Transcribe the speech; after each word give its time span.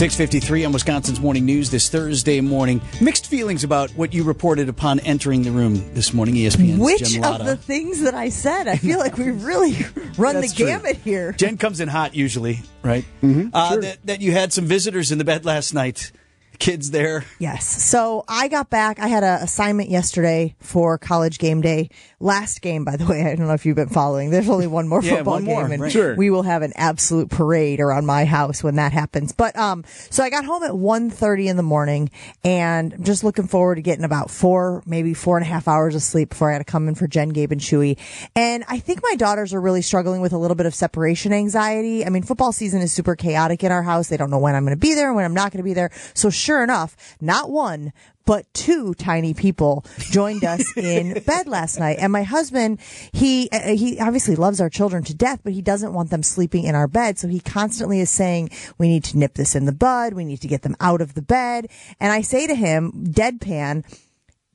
653 0.00 0.64
on 0.64 0.72
Wisconsin's 0.72 1.20
Morning 1.20 1.44
News 1.44 1.68
this 1.68 1.90
Thursday 1.90 2.40
morning. 2.40 2.80
Mixed 3.02 3.26
feelings 3.26 3.64
about 3.64 3.90
what 3.90 4.14
you 4.14 4.24
reported 4.24 4.70
upon 4.70 4.98
entering 5.00 5.42
the 5.42 5.50
room 5.50 5.92
this 5.92 6.14
morning, 6.14 6.36
ESPN's 6.36 6.78
Which 6.78 7.18
of 7.18 7.44
the 7.44 7.54
things 7.54 8.00
that 8.00 8.14
I 8.14 8.30
said? 8.30 8.66
I 8.66 8.76
feel 8.76 8.98
like 8.98 9.18
we've 9.18 9.44
really 9.44 9.72
run 10.16 10.40
the 10.40 10.48
true. 10.48 10.64
gamut 10.64 10.96
here. 10.96 11.32
Jen 11.32 11.58
comes 11.58 11.80
in 11.80 11.88
hot 11.88 12.14
usually, 12.14 12.60
right? 12.82 13.04
Mm-hmm, 13.22 13.50
uh, 13.52 13.76
that, 13.76 13.98
that 14.06 14.20
you 14.22 14.32
had 14.32 14.54
some 14.54 14.64
visitors 14.64 15.12
in 15.12 15.18
the 15.18 15.24
bed 15.26 15.44
last 15.44 15.74
night. 15.74 16.12
Kids 16.58 16.92
there. 16.92 17.26
Yes. 17.38 17.66
So 17.66 18.24
I 18.26 18.48
got 18.48 18.70
back. 18.70 19.00
I 19.00 19.08
had 19.08 19.22
an 19.22 19.42
assignment 19.42 19.90
yesterday 19.90 20.54
for 20.60 20.96
college 20.96 21.38
game 21.38 21.60
day. 21.60 21.90
Last 22.22 22.60
game, 22.60 22.84
by 22.84 22.96
the 22.96 23.06
way. 23.06 23.22
I 23.24 23.34
don't 23.34 23.46
know 23.46 23.54
if 23.54 23.64
you've 23.64 23.76
been 23.76 23.88
following. 23.88 24.28
There's 24.28 24.50
only 24.50 24.66
one 24.66 24.86
more 24.88 25.02
Yeah, 25.02 25.16
football 25.16 25.34
one 25.34 25.44
more, 25.44 25.62
game, 25.62 25.72
and 25.72 25.82
right. 25.82 25.90
Sure. 25.90 26.14
we 26.14 26.28
will 26.28 26.42
have 26.42 26.60
an 26.60 26.74
absolute 26.76 27.30
parade 27.30 27.80
around 27.80 28.04
my 28.04 28.26
house 28.26 28.62
when 28.62 28.76
that 28.76 28.92
happens. 28.92 29.32
But 29.32 29.56
um, 29.56 29.84
so 30.10 30.22
I 30.22 30.28
got 30.28 30.44
home 30.44 30.62
at 30.62 30.72
1.30 30.72 31.46
in 31.46 31.56
the 31.56 31.62
morning, 31.62 32.10
and 32.44 32.92
I'm 32.92 33.04
just 33.04 33.24
looking 33.24 33.46
forward 33.46 33.76
to 33.76 33.82
getting 33.82 34.04
about 34.04 34.30
four, 34.30 34.82
maybe 34.84 35.14
four 35.14 35.38
and 35.38 35.46
a 35.46 35.48
half 35.48 35.66
hours 35.66 35.94
of 35.94 36.02
sleep 36.02 36.28
before 36.28 36.50
I 36.50 36.52
had 36.52 36.58
to 36.58 36.64
come 36.64 36.88
in 36.88 36.94
for 36.94 37.06
Jen, 37.06 37.30
Gabe, 37.30 37.52
and 37.52 37.60
Chewy. 37.60 37.96
And 38.36 38.64
I 38.68 38.80
think 38.80 39.00
my 39.02 39.14
daughters 39.16 39.54
are 39.54 39.60
really 39.60 39.80
struggling 39.80 40.20
with 40.20 40.34
a 40.34 40.38
little 40.38 40.56
bit 40.56 40.66
of 40.66 40.74
separation 40.74 41.32
anxiety. 41.32 42.04
I 42.04 42.10
mean, 42.10 42.22
football 42.22 42.52
season 42.52 42.82
is 42.82 42.92
super 42.92 43.16
chaotic 43.16 43.64
in 43.64 43.72
our 43.72 43.82
house. 43.82 44.08
They 44.08 44.18
don't 44.18 44.30
know 44.30 44.38
when 44.38 44.54
I'm 44.54 44.64
going 44.64 44.76
to 44.76 44.80
be 44.80 44.92
there 44.94 45.06
and 45.06 45.16
when 45.16 45.24
I'm 45.24 45.32
not 45.32 45.52
going 45.52 45.60
to 45.60 45.64
be 45.64 45.72
there. 45.72 45.90
So 46.12 46.28
sure 46.28 46.62
enough, 46.62 47.16
not 47.18 47.48
one, 47.50 47.94
but 48.30 48.46
two 48.54 48.94
tiny 48.94 49.34
people 49.34 49.84
joined 49.98 50.44
us 50.44 50.64
in 50.76 51.20
bed 51.24 51.48
last 51.48 51.80
night. 51.80 51.96
And 51.98 52.12
my 52.12 52.22
husband, 52.22 52.78
he 53.12 53.48
uh, 53.50 53.74
he 53.74 53.98
obviously 53.98 54.36
loves 54.36 54.60
our 54.60 54.70
children 54.70 55.02
to 55.02 55.14
death, 55.14 55.40
but 55.42 55.52
he 55.52 55.60
doesn't 55.60 55.92
want 55.92 56.10
them 56.10 56.22
sleeping 56.22 56.62
in 56.62 56.76
our 56.76 56.86
bed. 56.86 57.18
So 57.18 57.26
he 57.26 57.40
constantly 57.40 57.98
is 57.98 58.08
saying, 58.08 58.50
"We 58.78 58.86
need 58.86 59.02
to 59.06 59.18
nip 59.18 59.34
this 59.34 59.56
in 59.56 59.64
the 59.64 59.72
bud. 59.72 60.12
We 60.12 60.24
need 60.24 60.40
to 60.42 60.46
get 60.46 60.62
them 60.62 60.76
out 60.78 61.00
of 61.00 61.14
the 61.14 61.22
bed." 61.22 61.66
And 61.98 62.12
I 62.12 62.20
say 62.20 62.46
to 62.46 62.54
him, 62.54 62.92
deadpan. 63.08 63.84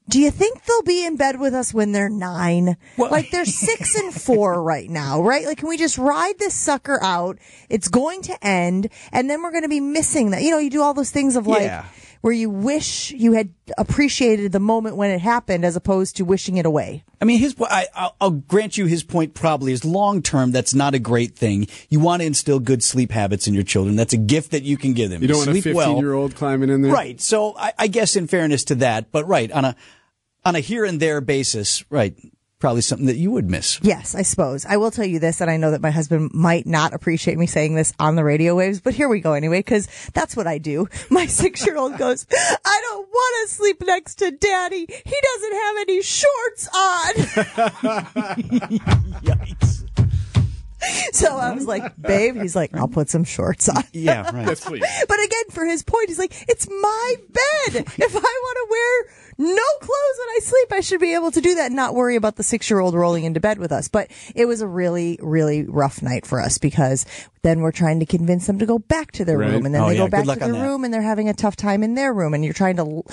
Do 0.08 0.19
you 0.19 0.31
think 0.31 0.64
they'll 0.64 0.83
be 0.83 1.03
in 1.03 1.17
bed 1.17 1.39
with 1.39 1.53
us 1.55 1.73
when 1.73 1.92
they're 1.92 2.09
nine? 2.09 2.77
Like 2.95 3.31
they're 3.31 3.44
six 3.44 3.95
and 3.95 4.14
four 4.14 4.64
right 4.73 4.89
now, 4.89 5.21
right? 5.21 5.45
Like, 5.45 5.58
can 5.58 5.67
we 5.67 5.77
just 5.77 5.97
ride 5.97 6.38
this 6.38 6.53
sucker 6.53 6.99
out? 7.03 7.39
It's 7.69 7.89
going 7.89 8.21
to 8.21 8.47
end, 8.47 8.88
and 9.11 9.30
then 9.30 9.42
we're 9.42 9.52
going 9.52 9.64
to 9.64 9.67
be 9.67 9.81
missing 9.81 10.30
that. 10.30 10.44
You 10.44 10.52
know, 10.52 10.59
you 10.59 10.69
do 10.69 10.81
all 10.81 10.94
those 10.94 11.11
things 11.11 11.36
of 11.36 11.45
like 11.47 11.64
Yeah. 11.64 11.86
Where 12.25 12.33
you 12.33 12.49
wish 12.49 13.11
you 13.11 13.33
had 13.33 13.53
appreciated 13.77 14.51
the 14.51 14.59
moment 14.59 14.95
when 14.95 15.11
it 15.11 15.21
happened, 15.21 15.63
as 15.63 15.75
opposed 15.75 16.15
to 16.15 16.25
wishing 16.25 16.57
it 16.57 16.65
away. 16.65 17.03
I 17.21 17.25
mean, 17.25 17.37
his. 17.37 17.55
I, 17.61 17.85
I'll, 17.93 18.15
I'll 18.19 18.31
grant 18.31 18.79
you 18.79 18.87
his 18.87 19.03
point. 19.03 19.35
Probably 19.35 19.73
is 19.73 19.85
long 19.85 20.23
term. 20.23 20.51
That's 20.51 20.73
not 20.73 20.95
a 20.95 20.99
great 20.99 21.35
thing. 21.35 21.67
You 21.87 21.99
want 21.99 22.23
to 22.23 22.25
instill 22.25 22.59
good 22.59 22.81
sleep 22.81 23.11
habits 23.11 23.47
in 23.47 23.53
your 23.53 23.61
children. 23.61 23.95
That's 23.95 24.13
a 24.13 24.17
gift 24.17 24.49
that 24.53 24.63
you 24.63 24.75
can 24.75 24.93
give 24.93 25.11
them. 25.11 25.21
You 25.21 25.27
don't 25.27 25.37
want 25.37 25.49
a 25.49 25.51
sleep 25.51 25.65
15 25.65 25.75
well. 25.75 25.97
year 25.99 26.13
old 26.13 26.35
climbing 26.35 26.71
in 26.71 26.81
there. 26.81 26.91
Right. 26.91 27.21
So 27.21 27.55
I, 27.55 27.73
I 27.77 27.85
guess 27.85 28.15
in 28.15 28.25
fairness 28.25 28.63
to 28.65 28.75
that, 28.75 29.11
but 29.11 29.27
right 29.27 29.51
on 29.51 29.63
a 29.63 29.75
on 30.43 30.55
a 30.55 30.61
here 30.61 30.83
and 30.83 30.99
there 30.99 31.21
basis, 31.21 31.85
right? 31.91 32.17
Probably 32.66 32.81
something 32.81 33.05
that 33.05 33.17
you 33.17 33.30
would 33.30 33.47
miss. 33.47 33.80
Yes, 33.83 34.16
I 34.16 34.23
suppose. 34.23 34.66
I 34.66 34.77
will 34.77 34.89
tell 34.89 35.05
you 35.05 35.19
this, 35.19 35.39
and 35.39 35.52
I 35.52 35.58
know 35.58 35.69
that 35.69 35.83
my 35.83 35.91
husband 35.91 36.31
might 36.33 36.66
not 36.66 36.95
appreciate 36.95 37.38
me 37.38 37.45
saying 37.45 37.75
this 37.75 37.94
on 37.99 38.16
the 38.16 38.23
radio 38.23 38.55
waves, 38.55 38.81
but 38.81 38.95
here 38.95 39.08
we 39.08 39.19
go 39.19 39.33
anyway, 39.33 39.59
because 39.59 39.88
that's 40.16 40.35
what 40.35 40.47
I 40.47 40.58
do. 40.58 40.89
My 41.11 41.25
six 41.27 41.63
year 41.63 41.77
old 41.77 41.95
goes, 41.99 42.25
I 42.33 42.81
don't 42.89 43.08
want 43.08 43.47
to 43.47 43.53
sleep 43.53 43.83
next 43.86 44.16
to 44.16 44.31
daddy. 44.31 44.80
He 44.80 44.88
doesn't 44.88 45.53
have 45.53 45.77
any 45.77 46.02
shorts 46.02 46.67
on. 46.75 47.13
Yikes. 49.21 49.84
so 51.14 51.38
I 51.38 51.52
was 51.53 51.66
like, 51.66 52.00
babe, 52.02 52.36
he's 52.41 52.55
like, 52.55 52.75
I'll 52.75 52.88
put 52.88 53.09
some 53.09 53.23
shorts 53.23 53.69
on. 53.69 53.83
Yeah. 53.94 54.31
Right. 54.36 54.47
Yes, 54.47 54.66
please. 54.66 54.83
But 55.08 55.17
again, 55.23 55.44
for 55.52 55.66
his 55.66 55.83
point, 55.83 56.09
he's 56.09 56.20
like, 56.20 56.33
it's 56.49 56.67
my 56.70 57.15
bed. 57.30 57.86
If 57.98 58.15
I 58.15 58.20
want 58.20 58.58
to 58.58 58.67
wear 58.70 59.05
no 59.37 59.64
clothes 59.80 60.20
when 60.20 60.30
I 60.36 60.39
sleep, 60.42 60.71
I 60.73 60.80
should 60.82 60.99
be 60.99 61.14
able 61.14 61.32
to 61.32 61.42
do 61.42 61.55
that 61.55 61.67
and 61.67 61.76
not 61.76 61.93
worry 61.95 62.15
about 62.15 62.36
the 62.36 62.43
six 62.43 62.70
year 62.70 62.80
old 62.80 62.95
rolling 62.95 63.23
into 63.23 63.39
bed 63.39 63.58
with 63.59 63.71
us. 63.71 63.87
But 63.87 64.09
it 64.36 64.45
was 64.45 64.61
a 64.61 64.67
really, 64.67 65.17
really 65.21 65.64
rough 65.64 66.02
night 66.02 66.26
for 66.26 66.42
us 66.42 66.58
because 66.58 67.05
then 67.43 67.61
we're 67.61 67.71
trying 67.71 67.99
to 67.99 68.05
convince 68.05 68.48
them 68.48 68.59
to 68.59 68.65
go 68.65 68.80
back 68.80 69.11
to 69.14 69.26
their 69.26 69.38
Right. 69.38 69.52
room 69.52 69.65
and 69.65 69.73
then 69.76 69.82
Oh, 69.83 69.88
they 69.88 69.93
yeah. 69.93 69.99
go 69.99 70.08
back 70.09 70.26
to 70.26 70.39
their 70.39 70.54
room 70.54 70.83
and 70.83 70.93
they're 70.93 71.02
having 71.02 71.30
a 71.30 71.33
tough 71.33 71.55
time 71.55 71.83
in 71.83 71.95
their 71.95 72.14
room 72.14 72.33
and 72.33 72.43
you're 72.43 72.54
trying 72.54 72.76
to 72.77 72.82
l- 72.83 73.05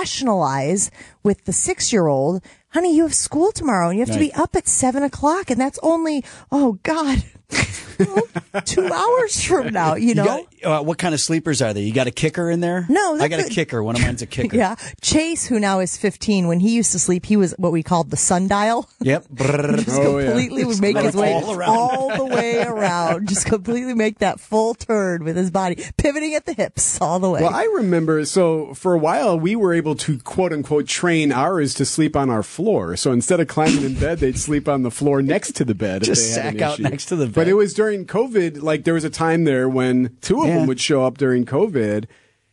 rationalize 0.00 0.90
with 1.22 1.44
the 1.44 1.52
six 1.52 1.92
year 1.92 2.06
old, 2.06 2.42
honey, 2.76 2.94
you 2.94 3.04
have 3.04 3.14
school 3.14 3.52
tomorrow 3.52 3.88
and 3.88 3.98
you 3.98 4.04
have 4.04 4.12
to 4.12 4.20
be 4.20 4.30
up 4.34 4.54
at 4.54 4.68
seven 4.68 5.02
o'clock 5.02 5.50
and 5.50 5.58
that's 5.58 5.78
only, 5.82 6.22
oh 6.52 6.78
God, 6.82 7.24
two 8.64 8.92
hours 8.92 9.42
from 9.44 9.72
now, 9.72 9.94
you 9.94 10.14
know? 10.14 10.24
You 10.24 10.46
got, 10.62 10.80
uh, 10.80 10.82
what 10.82 10.98
kind 10.98 11.14
of 11.14 11.20
sleepers 11.20 11.62
are 11.62 11.72
they? 11.72 11.82
You 11.82 11.92
got 11.92 12.06
a 12.06 12.10
kicker 12.10 12.50
in 12.50 12.60
there? 12.60 12.86
No, 12.88 13.14
I 13.14 13.18
they're 13.18 13.28
got 13.28 13.40
a 13.40 13.42
good. 13.44 13.52
kicker. 13.52 13.82
One 13.82 13.96
of 13.96 14.02
mine's 14.02 14.22
a 14.22 14.26
kicker. 14.26 14.56
Yeah. 14.56 14.76
Chase, 15.00 15.46
who 15.46 15.58
now 15.60 15.80
is 15.80 15.96
15, 15.96 16.48
when 16.48 16.60
he 16.60 16.74
used 16.74 16.92
to 16.92 16.98
sleep, 16.98 17.26
he 17.26 17.36
was 17.36 17.54
what 17.58 17.72
we 17.72 17.82
called 17.82 18.10
the 18.10 18.16
sundial. 18.16 18.88
Yep. 19.06 19.26
Just 19.36 19.88
Oh, 19.90 20.18
yeah. 20.18 20.26
completely 20.26 20.64
would 20.64 20.80
make 20.80 20.96
his 20.96 21.14
way 21.14 21.32
all 21.34 21.62
all, 21.62 22.16
the 22.16 22.24
way 22.24 22.60
around. 22.62 23.28
Just 23.28 23.46
completely 23.46 23.94
make 23.94 24.18
that 24.18 24.40
full 24.40 24.74
turn 24.74 25.22
with 25.22 25.36
his 25.36 25.50
body, 25.52 25.76
pivoting 25.96 26.34
at 26.34 26.44
the 26.44 26.52
hips 26.52 27.00
all 27.00 27.20
the 27.20 27.30
way. 27.30 27.40
Well, 27.40 27.54
I 27.54 27.64
remember, 27.76 28.24
so 28.24 28.74
for 28.74 28.94
a 28.94 28.98
while, 28.98 29.38
we 29.38 29.54
were 29.54 29.72
able 29.72 29.94
to 29.96 30.18
quote 30.18 30.52
unquote 30.52 30.88
train 30.88 31.30
ours 31.30 31.72
to 31.74 31.84
sleep 31.84 32.16
on 32.16 32.30
our 32.30 32.42
floor. 32.42 32.96
So 32.96 33.12
instead 33.12 33.38
of 33.38 33.46
climbing 33.46 33.84
in 33.84 33.94
bed, 33.94 34.18
they'd 34.18 34.36
sleep 34.38 34.66
on 34.68 34.82
the 34.82 34.90
floor 34.90 35.22
next 35.22 35.52
to 35.56 35.64
the 35.64 35.74
bed. 35.74 36.02
if 36.02 36.06
Just 36.08 36.34
they 36.34 36.40
had 36.42 36.54
an 36.54 36.58
sack 36.58 36.68
out 36.68 36.74
issue. 36.80 36.82
next 36.88 37.06
to 37.06 37.16
the 37.16 37.26
bed. 37.26 37.34
But 37.34 37.46
it 37.48 37.54
was 37.54 37.74
during 37.74 37.85
COVID, 37.94 38.62
like 38.62 38.84
there 38.84 38.94
was 38.94 39.04
a 39.04 39.10
time 39.10 39.44
there 39.44 39.68
when 39.68 40.16
two 40.20 40.42
of 40.42 40.48
Yeah. 40.48 40.58
them 40.58 40.66
would 40.66 40.80
show 40.80 41.04
up 41.04 41.18
during 41.18 41.44
COVID. 41.44 42.06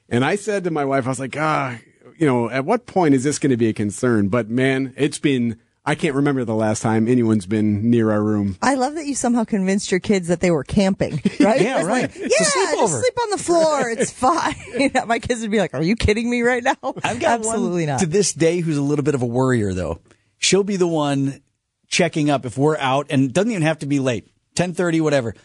And 0.10 0.24
I 0.24 0.36
said 0.36 0.64
to 0.66 0.72
my 0.72 0.86
wife, 0.86 1.06
I 1.06 1.10
was 1.10 1.20
like, 1.20 1.36
ah, 1.38 1.78
you 2.18 2.28
know, 2.28 2.50
at 2.50 2.66
what 2.66 2.86
point 2.86 3.16
is 3.16 3.24
this 3.24 3.40
going 3.40 3.50
to 3.52 3.58
be 3.58 3.68
a 3.70 3.74
concern? 3.74 4.28
But 4.28 4.50
man, 4.50 4.94
it's 4.96 5.18
been, 5.18 5.58
I 5.86 5.96
can't 5.96 6.14
remember 6.16 6.46
the 6.46 6.54
last 6.56 6.82
time 6.82 7.08
anyone's 7.08 7.46
been 7.48 7.90
near 7.90 8.12
our 8.12 8.22
room. 8.24 8.58
I 8.62 8.76
love 8.76 8.94
that 8.96 9.06
you 9.08 9.16
somehow 9.16 9.44
convinced 9.44 9.90
your 9.92 10.00
kids 10.00 10.28
that 10.28 10.40
they 10.40 10.52
were 10.52 10.64
camping, 10.64 11.14
right? 11.40 11.60
Yeah, 11.62 11.84
right. 11.84 12.04
like, 12.04 12.16
yeah, 12.16 12.28
sleepover. 12.28 12.80
just 12.80 13.00
sleep 13.00 13.20
on 13.22 13.30
the 13.32 13.38
floor. 13.38 13.90
It's 13.90 14.12
fine. 14.14 14.56
You 14.78 14.90
know, 14.94 15.06
My 15.06 15.20
kids 15.20 15.42
would 15.42 15.52
be 15.52 15.58
like, 15.58 15.74
"Are 15.74 15.82
you 15.82 15.96
kidding 15.96 16.30
me 16.30 16.42
right 16.44 16.64
now?" 16.64 16.76
I've 17.04 17.20
got 17.20 17.40
absolutely 17.40 17.84
one 17.84 17.88
not. 17.94 18.00
to 18.02 18.06
this 18.06 18.34
day 18.34 18.60
who's 18.60 18.78
a 18.78 18.82
little 18.82 19.04
bit 19.04 19.16
of 19.16 19.22
a 19.24 19.26
worrier 19.26 19.74
though. 19.74 20.00
She'll 20.38 20.64
be 20.64 20.76
the 20.78 20.88
one 20.88 21.42
checking 21.88 22.30
up 22.30 22.46
if 22.46 22.58
we're 22.58 22.78
out 22.78 23.08
and 23.10 23.34
doesn't 23.34 23.52
even 23.52 23.64
have 23.64 23.80
to 23.80 23.86
be 23.86 24.00
late. 24.00 24.28
10:30 24.56 25.02
whatever. 25.02 25.36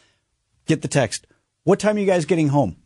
Get 0.67 0.83
the 0.83 0.89
text. 0.89 1.27
What 1.65 1.79
time 1.79 1.97
are 1.97 2.01
you 2.01 2.07
guys 2.07 2.25
getting 2.25 2.49
home? 2.49 2.77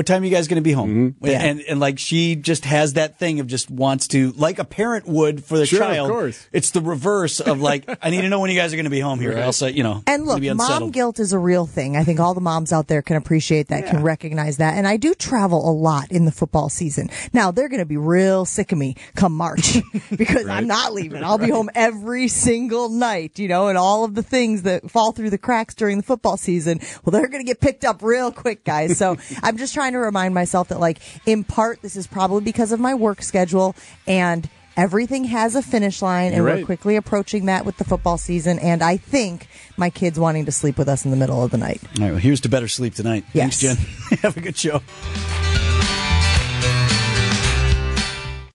What 0.00 0.06
time 0.06 0.22
are 0.22 0.24
you 0.24 0.30
guys 0.30 0.48
going 0.48 0.56
to 0.56 0.62
be 0.62 0.72
home? 0.72 1.12
Mm-hmm. 1.20 1.26
And 1.26 1.60
and 1.60 1.78
like 1.78 1.98
she 1.98 2.34
just 2.34 2.64
has 2.64 2.94
that 2.94 3.18
thing 3.18 3.38
of 3.38 3.46
just 3.46 3.70
wants 3.70 4.08
to 4.08 4.32
like 4.32 4.58
a 4.58 4.64
parent 4.64 5.06
would 5.06 5.44
for 5.44 5.58
the 5.58 5.66
Sure, 5.66 5.82
of 5.82 5.88
child. 5.88 6.10
course. 6.10 6.48
It's 6.52 6.70
the 6.70 6.80
reverse 6.80 7.38
of 7.38 7.60
like 7.60 7.84
I 8.00 8.08
need 8.08 8.22
to 8.22 8.30
know 8.30 8.40
when 8.40 8.50
you 8.50 8.56
guys 8.56 8.72
are 8.72 8.76
going 8.76 8.84
to 8.84 8.90
be 8.90 9.00
home 9.00 9.20
here. 9.20 9.32
Or 9.32 9.36
else 9.36 9.60
I, 9.60 9.68
you 9.68 9.82
know. 9.82 10.02
And 10.06 10.24
look, 10.24 10.40
be 10.40 10.50
mom 10.54 10.90
guilt 10.90 11.20
is 11.20 11.34
a 11.34 11.38
real 11.38 11.66
thing. 11.66 11.98
I 11.98 12.04
think 12.04 12.18
all 12.18 12.32
the 12.32 12.40
moms 12.40 12.72
out 12.72 12.88
there 12.88 13.02
can 13.02 13.16
appreciate 13.16 13.68
that, 13.68 13.88
can 13.88 14.02
recognize 14.02 14.56
that. 14.56 14.78
And 14.78 14.86
I 14.86 14.96
do 14.96 15.12
travel 15.12 15.68
a 15.68 15.74
lot 15.74 16.10
in 16.10 16.24
the 16.24 16.32
football 16.32 16.70
season. 16.70 17.10
Now 17.34 17.50
they're 17.50 17.68
going 17.68 17.80
to 17.80 17.84
be 17.84 17.98
real 17.98 18.46
sick 18.46 18.72
of 18.72 18.78
me 18.78 18.96
come 19.16 19.34
March 19.34 19.76
because 20.16 20.46
I'm 20.46 20.66
not 20.66 20.94
leaving. 20.94 21.22
I'll 21.22 21.36
be 21.36 21.50
home 21.50 21.68
every 21.74 22.28
single 22.28 22.88
night, 22.88 23.38
you 23.38 23.48
know, 23.48 23.68
and 23.68 23.76
all 23.76 24.04
of 24.04 24.14
the 24.14 24.22
things 24.22 24.62
that 24.62 24.90
fall 24.90 25.12
through 25.12 25.28
the 25.28 25.36
cracks 25.36 25.74
during 25.74 25.98
the 25.98 26.04
football 26.04 26.38
season. 26.38 26.80
Well, 27.04 27.10
they're 27.10 27.28
going 27.28 27.44
to 27.44 27.46
get 27.46 27.60
picked 27.60 27.84
up 27.84 28.02
real 28.02 28.32
quick, 28.32 28.64
guys. 28.64 28.96
So 28.96 29.18
I'm 29.42 29.58
just 29.58 29.74
trying 29.74 29.89
to 29.92 29.98
remind 29.98 30.34
myself 30.34 30.68
that 30.68 30.80
like 30.80 31.00
in 31.26 31.44
part, 31.44 31.82
this 31.82 31.96
is 31.96 32.06
probably 32.06 32.42
because 32.42 32.72
of 32.72 32.80
my 32.80 32.94
work 32.94 33.22
schedule 33.22 33.74
and 34.06 34.48
everything 34.76 35.24
has 35.24 35.54
a 35.54 35.62
finish 35.62 36.00
line 36.00 36.28
and 36.28 36.36
You're 36.36 36.56
we're 36.56 36.64
quickly 36.64 36.96
approaching 36.96 37.46
that 37.46 37.66
with 37.66 37.76
the 37.76 37.84
football 37.84 38.18
season. 38.18 38.58
And 38.58 38.82
I 38.82 38.96
think 38.96 39.48
my 39.76 39.90
kids 39.90 40.18
wanting 40.18 40.46
to 40.46 40.52
sleep 40.52 40.78
with 40.78 40.88
us 40.88 41.04
in 41.04 41.10
the 41.10 41.16
middle 41.16 41.42
of 41.44 41.50
the 41.50 41.58
night. 41.58 41.80
All 41.98 42.04
right, 42.04 42.10
well, 42.12 42.20
here's 42.20 42.40
to 42.42 42.48
better 42.48 42.68
sleep 42.68 42.94
tonight. 42.94 43.24
Yes. 43.32 43.60
Thanks, 43.60 43.78
Jen. 43.78 44.18
Have 44.22 44.36
a 44.36 44.40
good 44.40 44.56
show. 44.56 44.80